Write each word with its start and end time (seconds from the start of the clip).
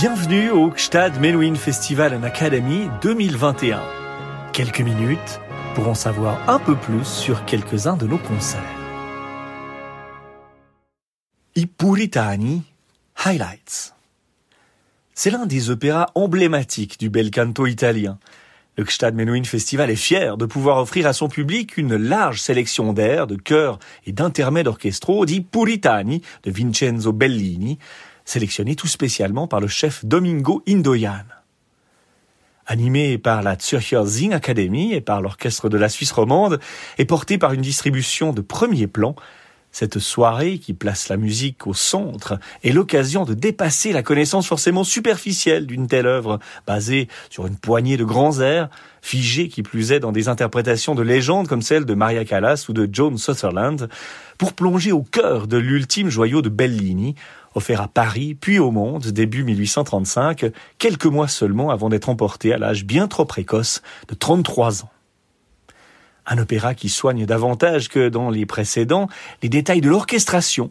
Bienvenue 0.00 0.50
au 0.50 0.70
Gstad 0.70 1.20
Menuhin 1.20 1.56
Festival 1.56 2.14
and 2.14 2.22
Academy 2.22 2.88
2021. 3.02 3.82
Quelques 4.52 4.80
minutes 4.80 5.40
pour 5.74 5.88
en 5.88 5.94
savoir 5.94 6.48
un 6.48 6.60
peu 6.60 6.76
plus 6.76 7.04
sur 7.04 7.44
quelques-uns 7.46 7.96
de 7.96 8.06
nos 8.06 8.18
concerts. 8.18 8.62
I 11.56 11.66
Puritani 11.66 12.62
Highlights. 13.24 13.96
C'est 15.14 15.30
l'un 15.30 15.46
des 15.46 15.68
opéras 15.68 16.06
emblématiques 16.14 17.00
du 17.00 17.10
bel 17.10 17.32
canto 17.32 17.66
italien. 17.66 18.20
Le 18.76 18.84
Gstad 18.84 19.16
Menuhin 19.16 19.42
Festival 19.42 19.90
est 19.90 19.96
fier 19.96 20.36
de 20.36 20.46
pouvoir 20.46 20.78
offrir 20.78 21.08
à 21.08 21.12
son 21.12 21.28
public 21.28 21.76
une 21.76 21.96
large 21.96 22.40
sélection 22.40 22.92
d'airs, 22.92 23.26
de 23.26 23.34
chœurs 23.34 23.80
et 24.06 24.12
d'intermèdes 24.12 24.68
orchestraux 24.68 25.26
dits 25.26 25.40
Puritani 25.40 26.22
de 26.44 26.52
Vincenzo 26.52 27.12
Bellini, 27.12 27.80
sélectionnés 28.28 28.76
tout 28.76 28.86
spécialement 28.86 29.48
par 29.48 29.60
le 29.60 29.68
chef 29.68 30.04
Domingo 30.04 30.62
Indoyan. 30.68 31.24
Animé 32.66 33.16
par 33.16 33.42
la 33.42 33.56
Zürcher 33.58 34.02
Academy 34.32 34.92
et 34.92 35.00
par 35.00 35.22
l'orchestre 35.22 35.70
de 35.70 35.78
la 35.78 35.88
Suisse 35.88 36.12
romande, 36.12 36.60
et 36.98 37.06
porté 37.06 37.38
par 37.38 37.54
une 37.54 37.62
distribution 37.62 38.34
de 38.34 38.42
premier 38.42 38.86
plan, 38.86 39.16
cette 39.70 39.98
soirée 39.98 40.58
qui 40.58 40.74
place 40.74 41.08
la 41.08 41.16
musique 41.16 41.66
au 41.66 41.72
centre 41.72 42.38
est 42.64 42.72
l'occasion 42.72 43.24
de 43.24 43.32
dépasser 43.32 43.92
la 43.92 44.02
connaissance 44.02 44.46
forcément 44.46 44.84
superficielle 44.84 45.66
d'une 45.66 45.86
telle 45.86 46.06
œuvre, 46.06 46.38
basée 46.66 47.08
sur 47.30 47.46
une 47.46 47.56
poignée 47.56 47.96
de 47.96 48.04
grands 48.04 48.40
airs, 48.40 48.68
figés 49.00 49.48
qui 49.48 49.62
plus 49.62 49.92
est 49.92 50.00
dans 50.00 50.12
des 50.12 50.28
interprétations 50.28 50.94
de 50.94 51.02
légendes 51.02 51.48
comme 51.48 51.62
celle 51.62 51.86
de 51.86 51.94
Maria 51.94 52.24
Callas 52.24 52.66
ou 52.68 52.72
de 52.72 52.88
Joan 52.92 53.16
Sutherland, 53.16 53.88
pour 54.36 54.52
plonger 54.52 54.92
au 54.92 55.02
cœur 55.02 55.46
de 55.46 55.56
l'ultime 55.56 56.10
joyau 56.10 56.42
de 56.42 56.48
Bellini, 56.48 57.14
offert 57.54 57.80
à 57.80 57.88
Paris 57.88 58.34
puis 58.34 58.58
au 58.58 58.70
monde 58.70 59.06
début 59.06 59.44
1835, 59.44 60.46
quelques 60.78 61.06
mois 61.06 61.28
seulement 61.28 61.70
avant 61.70 61.88
d'être 61.88 62.08
emporté 62.08 62.52
à 62.52 62.58
l'âge 62.58 62.84
bien 62.84 63.08
trop 63.08 63.24
précoce 63.24 63.82
de 64.08 64.14
33 64.14 64.84
ans. 64.84 64.90
Un 66.26 66.38
opéra 66.38 66.74
qui 66.74 66.88
soigne 66.88 67.24
davantage 67.24 67.88
que 67.88 68.08
dans 68.08 68.30
les 68.30 68.44
précédents 68.44 69.08
les 69.42 69.48
détails 69.48 69.80
de 69.80 69.88
l'orchestration 69.88 70.70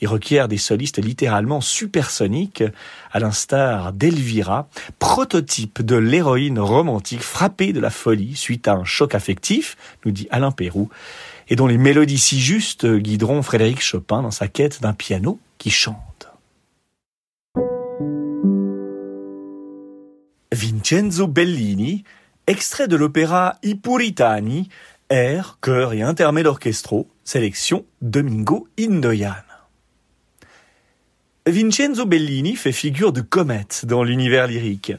et 0.00 0.06
requiert 0.06 0.48
des 0.48 0.58
solistes 0.58 0.98
littéralement 0.98 1.60
supersoniques, 1.60 2.64
à 3.12 3.18
l'instar 3.18 3.92
d'Elvira, 3.92 4.68
prototype 4.98 5.82
de 5.82 5.96
l'héroïne 5.96 6.58
romantique 6.58 7.22
frappée 7.22 7.72
de 7.72 7.80
la 7.80 7.90
folie 7.90 8.36
suite 8.36 8.68
à 8.68 8.74
un 8.74 8.84
choc 8.84 9.14
affectif, 9.14 9.76
nous 10.04 10.12
dit 10.12 10.28
Alain 10.30 10.50
Pérou, 10.50 10.90
et 11.48 11.56
dont 11.56 11.66
les 11.66 11.78
mélodies 11.78 12.18
si 12.18 12.40
justes 12.40 12.86
guideront 12.86 13.42
Frédéric 13.42 13.80
Chopin 13.80 14.22
dans 14.22 14.30
sa 14.30 14.48
quête 14.48 14.82
d'un 14.82 14.92
piano 14.92 15.38
qui 15.58 15.70
chante. 15.70 16.15
Vincenzo 20.88 21.26
Bellini, 21.26 22.04
extrait 22.46 22.86
de 22.86 22.94
l'opéra 22.94 23.56
I 23.64 23.74
Puritani, 23.74 24.68
air, 25.10 25.58
chœur 25.60 25.92
et 25.94 26.02
intermède 26.02 26.46
orchestraux, 26.46 27.08
sélection 27.24 27.84
Domingo 28.02 28.68
Indoyan. 28.78 29.34
Vincenzo 31.44 32.06
Bellini 32.06 32.54
fait 32.54 32.70
figure 32.70 33.12
de 33.12 33.20
comète 33.20 33.84
dans 33.84 34.04
l'univers 34.04 34.46
lyrique. 34.46 34.92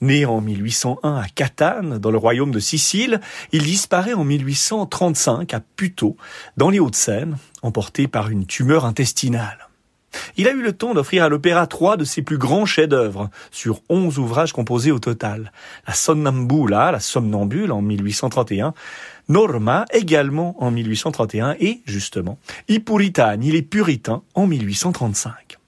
Né 0.00 0.24
en 0.26 0.40
1801 0.40 1.16
à 1.16 1.26
Catane, 1.26 1.98
dans 1.98 2.12
le 2.12 2.18
royaume 2.18 2.52
de 2.52 2.60
Sicile, 2.60 3.20
il 3.50 3.64
disparaît 3.64 4.14
en 4.14 4.22
1835 4.22 5.54
à 5.54 5.60
Puteaux, 5.74 6.16
dans 6.56 6.70
les 6.70 6.78
Hauts-de-Seine, 6.78 7.36
emporté 7.62 8.06
par 8.06 8.30
une 8.30 8.46
tumeur 8.46 8.84
intestinale. 8.84 9.71
Il 10.36 10.48
a 10.48 10.52
eu 10.52 10.62
le 10.62 10.72
temps 10.72 10.94
d'offrir 10.94 11.24
à 11.24 11.28
l'opéra 11.28 11.66
trois 11.66 11.96
de 11.96 12.04
ses 12.04 12.22
plus 12.22 12.38
grands 12.38 12.66
chefs-d'œuvre, 12.66 13.30
sur 13.50 13.80
onze 13.88 14.18
ouvrages 14.18 14.52
composés 14.52 14.92
au 14.92 14.98
total. 14.98 15.52
La 15.86 15.94
Sonnambula, 15.94 16.92
la 16.92 17.00
Somnambule 17.00 17.72
en 17.72 17.82
1831, 17.82 18.74
Norma 19.28 19.84
également 19.92 20.62
en 20.62 20.70
1831 20.70 21.56
et, 21.60 21.80
justement, 21.86 22.38
I 22.68 22.80
Puritani, 22.80 23.50
les 23.50 23.62
Puritains 23.62 24.22
en 24.34 24.46
1835. 24.46 25.58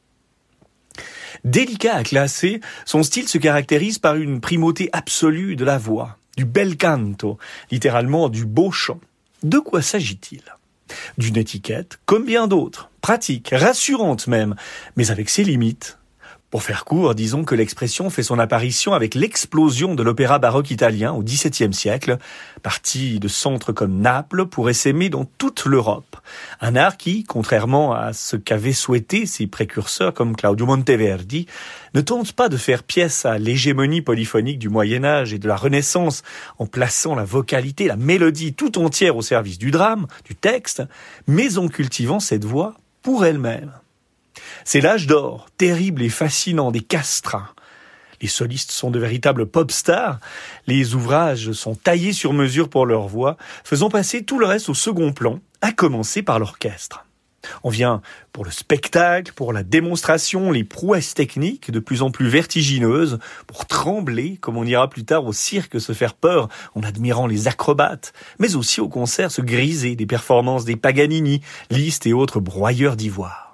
Délicat 1.44 1.96
à 1.96 2.02
classer, 2.02 2.60
son 2.86 3.02
style 3.02 3.28
se 3.28 3.38
caractérise 3.38 3.98
par 3.98 4.16
une 4.16 4.40
primauté 4.40 4.88
absolue 4.92 5.56
de 5.56 5.64
la 5.64 5.76
voix, 5.76 6.16
du 6.36 6.44
bel 6.44 6.76
canto, 6.76 7.38
littéralement 7.70 8.28
du 8.28 8.46
beau 8.46 8.70
chant. 8.70 9.00
De 9.42 9.58
quoi 9.58 9.82
s'agit-il? 9.82 10.42
D'une 11.18 11.36
étiquette, 11.36 11.98
comme 12.06 12.24
bien 12.24 12.46
d'autres, 12.46 12.90
pratique, 13.04 13.50
rassurante 13.52 14.28
même, 14.28 14.54
mais 14.96 15.10
avec 15.10 15.28
ses 15.28 15.44
limites. 15.44 15.98
Pour 16.48 16.62
faire 16.62 16.86
court, 16.86 17.14
disons 17.14 17.44
que 17.44 17.54
l'expression 17.54 18.08
fait 18.08 18.22
son 18.22 18.38
apparition 18.38 18.94
avec 18.94 19.14
l'explosion 19.14 19.94
de 19.94 20.02
l'opéra 20.02 20.38
baroque 20.38 20.70
italien 20.70 21.12
au 21.12 21.22
XVIIe 21.22 21.74
siècle, 21.74 22.16
parti 22.62 23.20
de 23.20 23.28
centres 23.28 23.72
comme 23.72 24.00
Naples 24.00 24.46
pour 24.46 24.70
essaimer 24.70 25.10
dans 25.10 25.26
toute 25.26 25.66
l'Europe. 25.66 26.16
Un 26.62 26.76
art 26.76 26.96
qui, 26.96 27.24
contrairement 27.24 27.92
à 27.92 28.14
ce 28.14 28.36
qu'avaient 28.36 28.72
souhaité 28.72 29.26
ses 29.26 29.48
précurseurs 29.48 30.14
comme 30.14 30.34
Claudio 30.34 30.64
Monteverdi, 30.64 31.44
ne 31.92 32.00
tente 32.00 32.32
pas 32.32 32.48
de 32.48 32.56
faire 32.56 32.84
pièce 32.84 33.26
à 33.26 33.36
l'hégémonie 33.36 34.00
polyphonique 34.00 34.58
du 34.58 34.70
Moyen 34.70 35.04
Âge 35.04 35.34
et 35.34 35.38
de 35.38 35.48
la 35.48 35.56
Renaissance 35.56 36.22
en 36.58 36.64
plaçant 36.64 37.14
la 37.14 37.24
vocalité, 37.24 37.86
la 37.86 37.96
mélodie 37.96 38.54
tout 38.54 38.78
entière 38.78 39.16
au 39.16 39.22
service 39.22 39.58
du 39.58 39.70
drame, 39.70 40.06
du 40.24 40.34
texte, 40.34 40.82
mais 41.26 41.58
en 41.58 41.68
cultivant 41.68 42.18
cette 42.18 42.46
voix 42.46 42.74
pour 43.04 43.24
elle-même. 43.24 43.70
C'est 44.64 44.80
l'âge 44.80 45.06
d'or, 45.06 45.46
terrible 45.58 46.02
et 46.02 46.08
fascinant 46.08 46.72
des 46.72 46.80
castrats. 46.80 47.54
Les 48.20 48.28
solistes 48.28 48.72
sont 48.72 48.90
de 48.90 48.98
véritables 48.98 49.46
pop 49.46 49.70
stars. 49.70 50.18
Les 50.66 50.94
ouvrages 50.94 51.52
sont 51.52 51.74
taillés 51.74 52.14
sur 52.14 52.32
mesure 52.32 52.70
pour 52.70 52.86
leur 52.86 53.06
voix, 53.06 53.36
faisant 53.62 53.90
passer 53.90 54.24
tout 54.24 54.38
le 54.38 54.46
reste 54.46 54.70
au 54.70 54.74
second 54.74 55.12
plan, 55.12 55.40
à 55.60 55.72
commencer 55.72 56.22
par 56.22 56.38
l'orchestre. 56.38 57.03
On 57.62 57.70
vient 57.70 58.02
pour 58.32 58.44
le 58.44 58.50
spectacle, 58.50 59.32
pour 59.34 59.52
la 59.52 59.62
démonstration, 59.62 60.50
les 60.50 60.64
prouesses 60.64 61.14
techniques 61.14 61.70
de 61.70 61.78
plus 61.78 62.02
en 62.02 62.10
plus 62.10 62.28
vertigineuses, 62.28 63.18
pour 63.46 63.66
trembler, 63.66 64.38
comme 64.40 64.56
on 64.56 64.64
ira 64.64 64.88
plus 64.90 65.04
tard 65.04 65.24
au 65.24 65.32
cirque 65.32 65.80
se 65.80 65.92
faire 65.92 66.14
peur 66.14 66.48
en 66.74 66.82
admirant 66.82 67.26
les 67.26 67.48
acrobates, 67.48 68.12
mais 68.38 68.56
aussi 68.56 68.80
au 68.80 68.88
concert 68.88 69.30
se 69.30 69.42
griser 69.42 69.96
des 69.96 70.06
performances 70.06 70.64
des 70.64 70.76
Paganini, 70.76 71.40
Liszt 71.70 72.06
et 72.06 72.12
autres 72.12 72.40
broyeurs 72.40 72.96
d'ivoire. 72.96 73.44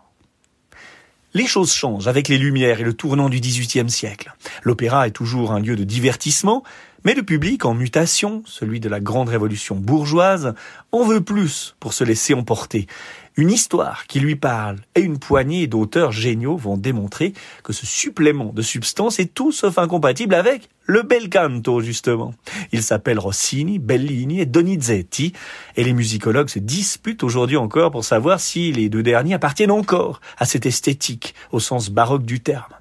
Les 1.32 1.46
choses 1.46 1.72
changent 1.72 2.08
avec 2.08 2.26
les 2.26 2.38
Lumières 2.38 2.80
et 2.80 2.84
le 2.84 2.92
tournant 2.92 3.28
du 3.28 3.38
XVIIIe 3.38 3.88
siècle. 3.88 4.34
L'opéra 4.64 5.06
est 5.06 5.12
toujours 5.12 5.52
un 5.52 5.60
lieu 5.60 5.76
de 5.76 5.84
divertissement, 5.84 6.64
mais 7.04 7.14
le 7.14 7.22
public 7.22 7.64
en 7.64 7.74
mutation, 7.74 8.42
celui 8.46 8.80
de 8.80 8.88
la 8.88 9.00
grande 9.00 9.28
révolution 9.28 9.76
bourgeoise, 9.76 10.54
en 10.92 11.04
veut 11.04 11.20
plus 11.20 11.74
pour 11.80 11.92
se 11.92 12.04
laisser 12.04 12.34
emporter. 12.34 12.86
Une 13.36 13.50
histoire 13.50 14.06
qui 14.06 14.20
lui 14.20 14.36
parle 14.36 14.76
et 14.94 15.00
une 15.00 15.18
poignée 15.18 15.66
d'auteurs 15.66 16.12
géniaux 16.12 16.56
vont 16.56 16.76
démontrer 16.76 17.32
que 17.62 17.72
ce 17.72 17.86
supplément 17.86 18.52
de 18.52 18.60
substance 18.60 19.18
est 19.18 19.32
tout 19.32 19.52
sauf 19.52 19.78
incompatible 19.78 20.34
avec 20.34 20.68
le 20.84 21.02
bel 21.02 21.30
canto, 21.30 21.80
justement. 21.80 22.34
Il 22.72 22.82
s'appelle 22.82 23.18
Rossini, 23.18 23.78
Bellini 23.78 24.40
et 24.40 24.46
Donizetti, 24.46 25.32
et 25.76 25.84
les 25.84 25.92
musicologues 25.92 26.48
se 26.48 26.58
disputent 26.58 27.22
aujourd'hui 27.22 27.56
encore 27.56 27.92
pour 27.92 28.04
savoir 28.04 28.40
si 28.40 28.72
les 28.72 28.88
deux 28.88 29.02
derniers 29.02 29.34
appartiennent 29.34 29.70
encore 29.70 30.20
à 30.36 30.44
cette 30.44 30.66
esthétique 30.66 31.34
au 31.52 31.60
sens 31.60 31.90
baroque 31.90 32.24
du 32.24 32.40
terme. 32.40 32.74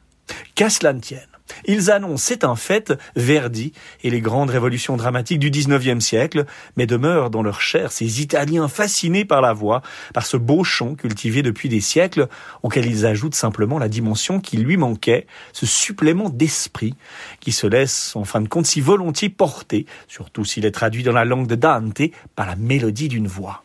Qu'à 0.56 0.70
cela 0.70 0.94
ne 0.94 1.00
tienne. 1.00 1.29
Ils 1.66 1.92
annoncent, 1.92 2.26
c'est 2.28 2.44
un 2.44 2.56
fait, 2.56 2.94
Verdi 3.16 3.74
et 4.04 4.10
les 4.10 4.22
grandes 4.22 4.50
révolutions 4.50 4.98
dramatiques 4.98 5.40
du 5.40 5.50
XIXe 5.50 6.04
siècle, 6.04 6.46
mais 6.78 6.86
demeurent 6.86 7.30
dans 7.30 7.44
leur 7.44 7.62
chair 7.62 7.92
ces 7.92 8.22
Italiens 8.22 8.68
fascinés 8.68 9.26
par 9.26 9.42
la 9.42 9.54
voix, 9.54 9.82
par 10.14 10.26
ce 10.26 10.38
beau 10.38 10.64
chant 10.64 10.96
cultivé 10.96 11.42
depuis 11.42 11.70
des 11.70 11.82
siècles, 11.82 12.28
auquel 12.64 12.86
ils 12.86 13.06
ajoutent 13.06 13.36
simplement 13.36 13.80
la 13.80 13.90
dimension 13.90 14.40
qui 14.40 14.58
lui 14.58 14.78
manquait, 14.78 15.28
ce 15.54 15.66
supplément 15.66 16.30
d'esprit, 16.30 16.96
qui 17.40 17.52
se 17.52 17.68
laisse 17.68 18.16
en 18.16 18.24
fin 18.24 18.42
de 18.42 18.48
compte 18.48 18.66
si 18.66 18.82
volontiers 18.82 19.30
porter, 19.30 19.86
surtout 20.08 20.46
s'il 20.46 20.66
est 20.66 20.72
traduit 20.72 21.04
dans 21.04 21.14
la 21.14 21.26
langue 21.26 21.48
de 21.48 21.56
Dante, 21.56 22.02
par 22.36 22.46
la 22.46 22.56
mélodie 22.56 23.08
d'une 23.08 23.28
voix. 23.28 23.64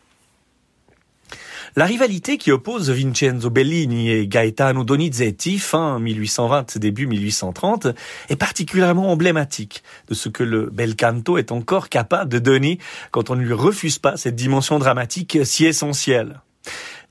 La 1.77 1.87
rivalité 1.87 2.39
qui 2.39 2.53
oppose 2.53 2.89
Vincenzo 2.89 3.51
Bellini 3.51 4.09
et 4.09 4.29
Gaetano 4.29 4.85
Donizetti 4.85 5.59
fin 5.59 5.99
1820 5.99 6.79
début 6.79 7.09
1830 7.09 7.89
est 8.29 8.37
particulièrement 8.37 9.11
emblématique 9.11 9.83
de 10.07 10.15
ce 10.15 10.29
que 10.29 10.45
le 10.45 10.71
bel 10.71 10.95
canto 10.95 11.37
est 11.37 11.51
encore 11.51 11.89
capable 11.89 12.31
de 12.31 12.39
donner 12.39 12.79
quand 13.11 13.31
on 13.31 13.35
ne 13.35 13.43
lui 13.43 13.55
refuse 13.55 13.99
pas 13.99 14.17
cette 14.17 14.37
dimension 14.37 14.79
dramatique 14.79 15.39
si 15.43 15.65
essentielle. 15.67 16.43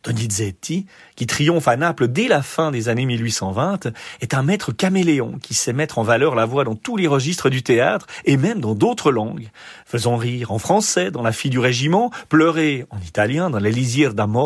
Donizetti, 0.04 0.86
qui 1.16 1.28
triomphe 1.28 1.68
à 1.68 1.78
Naples 1.78 2.08
dès 2.08 2.28
la 2.28 2.42
fin 2.42 2.72
des 2.72 2.90
années 2.90 3.06
1820, 3.06 3.88
est 4.22 4.34
un 4.34 4.44
maître 4.44 4.72
caméléon 4.72 5.40
qui 5.42 5.54
sait 5.54 5.74
mettre 5.74 5.98
en 5.98 6.04
valeur 6.04 6.36
la 6.36 6.46
voix 6.46 6.64
dans 6.64 6.76
tous 6.76 6.98
les 6.98 7.08
registres 7.08 7.50
du 7.50 7.64
théâtre 7.64 8.08
et 8.26 8.38
même 8.38 8.60
dans 8.60 8.76
d'autres 8.76 9.12
langues, 9.12 9.50
faisant 9.86 10.18
rire 10.18 10.52
en 10.52 10.60
français 10.60 11.12
dans 11.12 11.24
La 11.24 11.32
fille 11.32 11.52
du 11.52 11.60
régiment, 11.60 12.12
pleurer 12.30 12.86
en 12.90 13.00
italien 13.00 13.50
dans 13.50 13.60
L'Elisir 13.60 14.14
d'Amore 14.14 14.44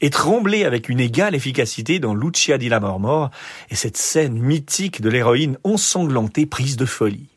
et 0.00 0.10
trembler 0.10 0.64
avec 0.64 0.88
une 0.88 1.00
égale 1.00 1.34
efficacité 1.34 1.98
dans 1.98 2.14
Lucia 2.14 2.56
di 2.56 2.68
la 2.68 2.80
Mormor 2.80 3.30
et 3.70 3.74
cette 3.74 3.96
scène 3.96 4.38
mythique 4.38 5.00
de 5.00 5.10
l'héroïne 5.10 5.58
ensanglantée 5.64 6.46
prise 6.46 6.76
de 6.76 6.86
folie 6.86 7.33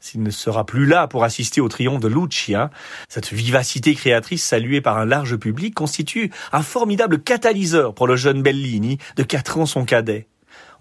s'il 0.00 0.22
ne 0.22 0.30
sera 0.30 0.64
plus 0.64 0.86
là 0.86 1.06
pour 1.06 1.24
assister 1.24 1.60
au 1.60 1.68
triomphe 1.68 2.00
de 2.00 2.08
Lucia, 2.08 2.70
cette 3.08 3.32
vivacité 3.32 3.94
créatrice 3.94 4.42
saluée 4.42 4.80
par 4.80 4.98
un 4.98 5.04
large 5.04 5.36
public 5.36 5.74
constitue 5.74 6.32
un 6.52 6.62
formidable 6.62 7.22
catalyseur 7.22 7.94
pour 7.94 8.06
le 8.06 8.16
jeune 8.16 8.42
Bellini, 8.42 8.98
de 9.16 9.22
quatre 9.22 9.58
ans 9.58 9.66
son 9.66 9.84
cadet. 9.84 10.26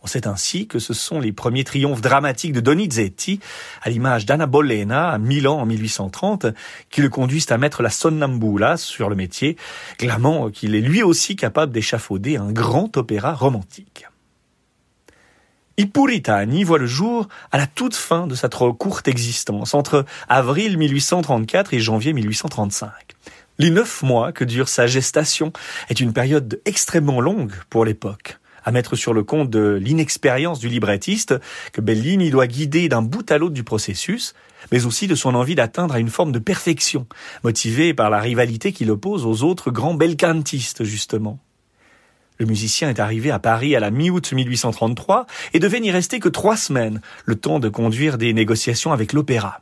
On 0.02 0.08
sait 0.08 0.28
ainsi 0.28 0.68
que 0.68 0.80
ce 0.80 0.94
sont 0.94 1.20
les 1.20 1.34
premiers 1.34 1.66
triomphes 1.66 2.00
dramatiques 2.00 2.54
de 2.54 2.62
Donizetti, 2.62 3.42
à 3.82 3.90
l'image 3.90 4.26
d'Anna 4.26 4.46
Bolena 4.46 5.10
à 5.10 5.18
Milan 5.18 5.60
en 5.60 5.66
1830, 5.66 6.48
qui 6.90 7.02
le 7.02 7.10
conduisent 7.10 7.52
à 7.52 7.58
mettre 7.58 7.84
la 7.84 7.90
sonnambula 7.90 8.78
sur 8.78 9.10
le 9.10 9.18
métier, 9.18 9.58
clamant 9.98 10.50
qu'il 10.50 10.76
est 10.76 10.82
lui 10.82 11.04
aussi 11.04 11.36
capable 11.36 11.74
d'échafauder 11.74 12.38
un 12.38 12.52
grand 12.52 12.96
opéra 12.96 13.34
romantique. 13.34 14.06
I 15.80 15.86
Puritani 15.86 16.66
voit 16.66 16.78
le 16.78 16.88
jour 16.88 17.30
à 17.54 17.58
la 17.58 17.66
toute 17.66 17.96
fin 17.96 18.28
de 18.28 18.36
sa 18.36 18.50
trop 18.50 18.74
courte 18.74 19.08
existence, 19.08 19.74
entre 19.74 20.04
avril 20.28 20.78
1834 20.78 21.74
et 21.74 21.80
janvier 21.80 22.12
1835. 22.12 22.92
Les 23.60 23.70
neuf 23.70 24.04
mois 24.04 24.34
que 24.34 24.44
dure 24.44 24.68
sa 24.68 24.88
gestation 24.88 25.54
est 25.88 26.02
une 26.02 26.12
période 26.12 26.60
extrêmement 26.66 27.22
longue 27.22 27.54
pour 27.70 27.86
l'époque, 27.86 28.40
à 28.66 28.74
mettre 28.74 28.98
sur 28.98 29.14
le 29.14 29.24
compte 29.24 29.50
de 29.50 29.80
l'inexpérience 29.82 30.60
du 30.60 30.68
librettiste 30.68 31.36
que 31.72 31.80
Bellini 31.80 32.30
doit 32.30 32.48
guider 32.48 32.90
d'un 32.90 33.02
bout 33.02 33.32
à 33.32 33.38
l'autre 33.38 33.54
du 33.54 33.64
processus, 33.64 34.34
mais 34.74 34.86
aussi 34.86 35.08
de 35.08 35.16
son 35.16 35.34
envie 35.34 35.56
d'atteindre 35.56 35.94
à 35.94 36.00
une 36.00 36.10
forme 36.10 36.34
de 36.34 36.40
perfection, 36.40 37.08
motivée 37.46 37.94
par 37.94 38.10
la 38.10 38.20
rivalité 38.20 38.74
qu'il 38.74 38.92
oppose 38.92 39.26
aux 39.26 39.44
autres 39.44 39.72
grands 39.72 39.94
belcantistes, 39.94 40.84
justement. 40.84 41.40
Le 42.40 42.46
musicien 42.46 42.90
est 42.90 43.02
arrivé 43.02 43.32
à 43.32 43.40
Paris 43.40 43.76
à 43.76 43.82
la 43.82 43.92
mi-août 43.92 44.32
1833 44.32 45.28
et 45.54 45.60
devait 45.60 45.82
n'y 45.82 45.92
rester 45.92 46.22
que 46.22 46.30
trois 46.30 46.56
semaines, 46.56 47.02
le 47.26 47.36
temps 47.36 47.60
de 47.60 47.68
conduire 47.68 48.18
des 48.18 48.32
négociations 48.32 48.94
avec 48.94 49.12
l'opéra. 49.12 49.60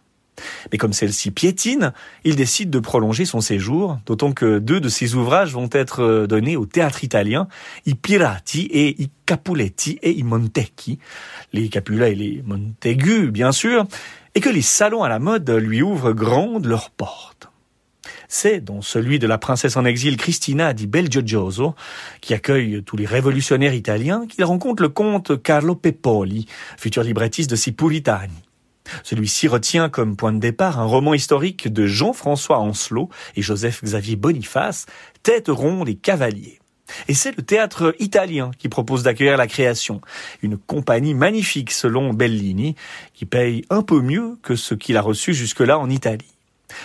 Mais 0.72 0.78
comme 0.78 0.94
celle-ci 0.94 1.32
piétine, 1.32 1.92
il 2.24 2.36
décide 2.36 2.70
de 2.70 2.78
prolonger 2.78 3.26
son 3.26 3.42
séjour, 3.42 3.98
d'autant 4.06 4.32
que 4.32 4.60
deux 4.60 4.80
de 4.80 4.90
ses 4.90 5.16
ouvrages 5.16 5.54
vont 5.54 5.70
être 5.72 6.04
euh, 6.04 6.28
donnés 6.28 6.56
au 6.56 6.68
théâtre 6.68 7.04
italien, 7.04 7.48
I 7.88 7.96
Pirati 7.96 8.68
et 8.72 9.02
I 9.02 9.10
Capuletti 9.26 9.98
et 10.04 10.12
I 10.12 10.22
Montecchi, 10.22 11.00
les 11.54 11.70
Capulets 11.70 12.12
et 12.12 12.16
les 12.16 12.44
Montaigu, 12.46 13.32
bien 13.32 13.52
sûr, 13.52 13.86
et 14.36 14.40
que 14.40 14.50
les 14.50 14.62
salons 14.62 15.02
à 15.02 15.10
la 15.10 15.18
mode 15.18 15.50
lui 15.50 15.82
ouvrent 15.82 16.14
grandes 16.14 16.68
leurs 16.68 16.92
portes. 16.92 17.50
C'est 18.28 18.60
dans 18.60 18.82
celui 18.82 19.20
de 19.20 19.28
la 19.28 19.38
princesse 19.38 19.78
en 19.78 19.86
exil 19.86 20.18
Cristina 20.18 20.74
di 20.74 20.86
Belgiojoso, 20.86 21.76
qui 22.20 22.34
accueille 22.34 22.84
tous 22.84 22.98
les 22.98 23.06
révolutionnaires 23.06 23.74
italiens, 23.74 24.26
qu'il 24.28 24.44
rencontre 24.44 24.84
le 24.84 24.90
comte 24.90 25.42
Carlo 25.42 25.76
Pepoli, 25.76 26.46
futur 26.78 27.04
librettiste 27.04 27.50
de 27.50 27.56
Cipuritani. 27.56 28.34
Celui-ci 29.04 29.48
retient 29.48 29.90
comme 29.90 30.16
point 30.16 30.34
de 30.34 30.40
départ 30.40 30.80
un 30.80 30.86
roman 30.86 31.14
historique 31.14 31.72
de 31.72 31.88
Jean-François 31.88 32.60
Ancelot 32.60 33.10
et 33.36 33.42
Joseph-Xavier 33.42 34.16
Boniface, 34.16 34.86
Tête 35.24 35.48
ronde 35.48 35.90
et 35.90 35.96
cavalier. 35.96 36.60
Et 37.08 37.14
c'est 37.14 37.36
le 37.36 37.44
théâtre 37.44 37.96
italien 38.00 38.52
qui 38.58 38.70
propose 38.70 39.04
d'accueillir 39.04 39.38
la 39.38 39.48
création. 39.48 40.02
Une 40.42 40.58
compagnie 40.58 41.14
magnifique 41.14 41.72
selon 41.72 42.14
Bellini, 42.14 42.76
qui 43.14 43.26
paye 43.26 43.64
un 43.70 43.82
peu 43.82 44.02
mieux 44.02 44.38
que 44.42 44.56
ce 44.56 44.74
qu'il 44.74 44.96
a 44.96 45.02
reçu 45.02 45.34
jusque-là 45.34 45.80
en 45.80 45.90
Italie. 45.90 46.37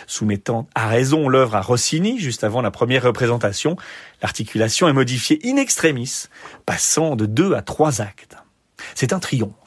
Soumettant 0.06 0.68
à 0.74 0.88
raison 0.88 1.28
l'œuvre 1.28 1.56
à 1.56 1.60
Rossini 1.60 2.18
juste 2.18 2.44
avant 2.44 2.62
la 2.62 2.70
première 2.70 3.02
représentation, 3.04 3.76
l'articulation 4.22 4.88
est 4.88 4.92
modifiée 4.92 5.40
in 5.44 5.56
extremis, 5.56 6.24
passant 6.66 7.16
de 7.16 7.26
deux 7.26 7.54
à 7.54 7.62
trois 7.62 8.00
actes. 8.00 8.36
C'est 8.94 9.12
un 9.12 9.18
triomphe. 9.18 9.61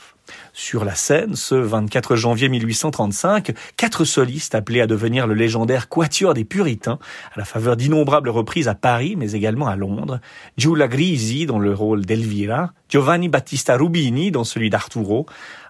Sur 0.57 0.85
la 0.85 0.95
scène, 0.95 1.35
ce 1.35 1.53
24 1.53 2.15
janvier 2.15 2.47
1835, 2.47 3.53
quatre 3.75 4.05
solistes 4.05 4.55
appelés 4.55 4.79
à 4.79 4.87
devenir 4.87 5.27
le 5.27 5.33
légendaire 5.33 5.89
Quatuor 5.89 6.33
des 6.33 6.45
Puritains, 6.45 6.97
à 7.35 7.37
la 7.37 7.43
faveur 7.43 7.75
d'innombrables 7.75 8.29
reprises 8.29 8.69
à 8.69 8.73
Paris, 8.73 9.15
mais 9.17 9.33
également 9.33 9.67
à 9.67 9.75
Londres, 9.75 10.21
Giulia 10.55 10.87
Grisi 10.87 11.45
dans 11.45 11.59
le 11.59 11.73
rôle 11.73 12.05
d'Elvira, 12.05 12.71
Giovanni 12.87 13.27
Battista 13.27 13.75
Rubini 13.75 14.31
dans 14.31 14.45
celui 14.45 14.69
d'Arturo, 14.69 15.25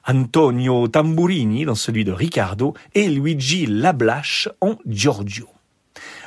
Antonio 0.07 0.87
Tamburini 0.87 1.65
dans 1.65 1.73
celui 1.73 2.03
de 2.05 2.11
Riccardo 2.11 2.75
et 2.93 3.07
Luigi 3.07 3.65
Lablache 3.65 4.49
en 4.61 4.75
Giorgio. 4.85 5.47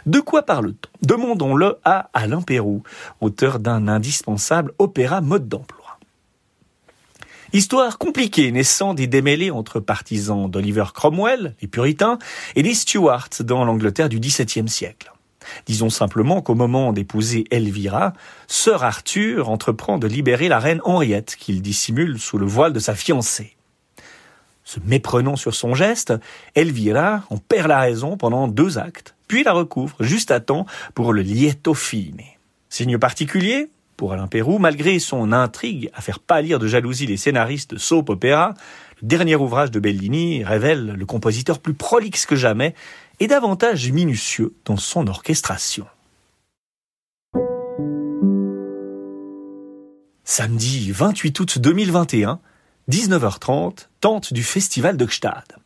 De 0.04 0.18
quoi 0.18 0.42
parle-t-on? 0.42 0.90
Demandons-le 1.06 1.76
à 1.84 2.10
Alain 2.12 2.42
Pérou, 2.42 2.82
auteur 3.20 3.60
d'un 3.60 3.86
indispensable 3.86 4.72
opéra 4.80 5.20
mode 5.20 5.48
d'emploi. 5.48 5.87
Histoire 7.54 7.96
compliquée 7.96 8.52
naissant 8.52 8.92
des 8.92 9.06
démêlés 9.06 9.50
entre 9.50 9.80
partisans 9.80 10.50
d'Oliver 10.50 10.84
Cromwell, 10.92 11.54
les 11.62 11.68
puritains, 11.68 12.18
et 12.56 12.62
des 12.62 12.74
Stuarts 12.74 13.30
dans 13.40 13.64
l'Angleterre 13.64 14.10
du 14.10 14.20
XVIIe 14.20 14.68
siècle. 14.68 15.10
Disons 15.64 15.88
simplement 15.88 16.42
qu'au 16.42 16.54
moment 16.54 16.92
d'épouser 16.92 17.44
Elvira, 17.50 18.12
Sir 18.48 18.84
Arthur 18.84 19.48
entreprend 19.48 19.96
de 19.96 20.06
libérer 20.06 20.48
la 20.48 20.58
reine 20.58 20.82
Henriette 20.84 21.36
qu'il 21.36 21.62
dissimule 21.62 22.18
sous 22.18 22.36
le 22.36 22.44
voile 22.44 22.74
de 22.74 22.80
sa 22.80 22.94
fiancée. 22.94 23.56
Se 24.62 24.78
méprenant 24.84 25.36
sur 25.36 25.54
son 25.54 25.74
geste, 25.74 26.12
Elvira 26.54 27.22
en 27.30 27.38
perd 27.38 27.68
la 27.68 27.80
raison 27.80 28.18
pendant 28.18 28.46
deux 28.46 28.76
actes, 28.76 29.14
puis 29.26 29.42
la 29.42 29.52
recouvre 29.52 29.96
juste 30.00 30.30
à 30.30 30.40
temps 30.40 30.66
pour 30.94 31.14
le 31.14 31.22
lieto 31.22 31.72
fine. 31.72 32.20
Signe 32.68 32.98
particulier, 32.98 33.70
pour 33.98 34.12
Alain 34.12 34.28
Pérou, 34.28 34.58
malgré 34.58 35.00
son 35.00 35.32
intrigue 35.32 35.90
à 35.92 36.00
faire 36.00 36.20
pâlir 36.20 36.58
de 36.58 36.68
jalousie 36.68 37.04
les 37.04 37.18
scénaristes 37.18 37.74
de 37.74 37.78
soap 37.78 38.08
opéra, 38.08 38.54
le 39.02 39.08
dernier 39.08 39.34
ouvrage 39.36 39.72
de 39.72 39.80
Bellini 39.80 40.44
révèle 40.44 40.94
le 40.96 41.04
compositeur 41.04 41.58
plus 41.58 41.74
prolixe 41.74 42.24
que 42.24 42.36
jamais 42.36 42.74
et 43.20 43.26
davantage 43.26 43.90
minutieux 43.90 44.54
dans 44.64 44.76
son 44.76 45.08
orchestration. 45.08 45.84
Samedi 50.22 50.92
28 50.92 51.40
août 51.40 51.58
2021, 51.58 52.38
19h30, 52.88 53.88
tente 54.00 54.32
du 54.32 54.44
Festival 54.44 54.96
de 54.96 55.06
Gstad. 55.06 55.56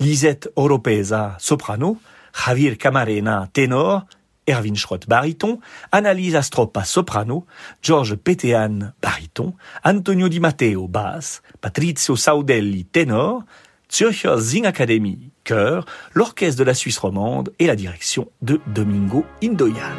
Lisette 0.00 0.48
Oropesa, 0.56 1.36
soprano, 1.38 1.98
Javier 2.32 2.76
Camarena, 2.76 3.48
ténor, 3.52 4.06
Erwin 4.48 4.76
Schrott 4.76 5.06
baryton, 5.06 5.58
Annalisa 5.92 6.42
Stroppa 6.42 6.84
soprano, 6.84 7.46
George 7.82 8.16
Petean 8.16 8.92
baryton, 9.02 9.54
Antonio 9.82 10.28
Di 10.28 10.40
Matteo 10.40 10.88
basse, 10.88 11.42
Patrizio 11.60 12.16
Saudelli 12.16 12.84
ténor, 12.84 13.44
Zürcher 13.90 14.38
Sing 14.40 14.66
Academy 14.66 15.30
chœur, 15.44 15.86
l'orchestre 16.12 16.58
de 16.58 16.64
la 16.64 16.74
Suisse 16.74 16.98
romande 16.98 17.52
et 17.58 17.66
la 17.66 17.76
direction 17.76 18.28
de 18.42 18.60
Domingo 18.66 19.24
Indoyan. 19.42 19.96